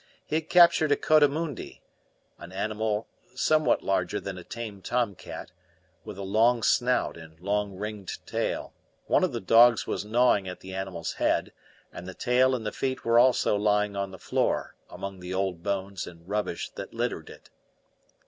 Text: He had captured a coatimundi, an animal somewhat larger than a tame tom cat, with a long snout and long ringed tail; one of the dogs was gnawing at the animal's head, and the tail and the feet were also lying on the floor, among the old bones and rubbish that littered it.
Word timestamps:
He 0.25 0.33
had 0.37 0.49
captured 0.49 0.91
a 0.91 0.95
coatimundi, 0.95 1.79
an 2.39 2.51
animal 2.51 3.05
somewhat 3.35 3.83
larger 3.83 4.19
than 4.19 4.35
a 4.35 4.43
tame 4.43 4.81
tom 4.81 5.13
cat, 5.13 5.51
with 6.03 6.17
a 6.17 6.23
long 6.23 6.63
snout 6.63 7.17
and 7.17 7.39
long 7.39 7.75
ringed 7.77 8.17
tail; 8.25 8.73
one 9.05 9.23
of 9.23 9.31
the 9.31 9.39
dogs 9.39 9.85
was 9.85 10.03
gnawing 10.03 10.47
at 10.47 10.61
the 10.61 10.73
animal's 10.73 11.13
head, 11.21 11.53
and 11.93 12.07
the 12.07 12.15
tail 12.15 12.55
and 12.55 12.65
the 12.65 12.71
feet 12.71 13.05
were 13.05 13.19
also 13.19 13.55
lying 13.55 13.95
on 13.95 14.09
the 14.09 14.17
floor, 14.17 14.73
among 14.89 15.19
the 15.19 15.35
old 15.35 15.61
bones 15.61 16.07
and 16.07 16.27
rubbish 16.27 16.69
that 16.71 16.95
littered 16.95 17.29
it. 17.29 17.51